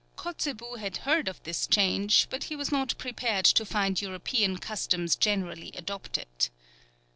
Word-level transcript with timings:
Kotzebue 0.15 0.79
had 0.79 0.97
heard 1.05 1.27
of 1.27 1.43
this 1.43 1.67
change, 1.67 2.25
but 2.31 2.45
he 2.45 2.55
was 2.55 2.71
not 2.71 2.97
prepared 2.97 3.45
to 3.45 3.63
find 3.63 4.01
European 4.01 4.57
customs 4.57 5.15
generally 5.15 5.71
adopted. 5.75 6.49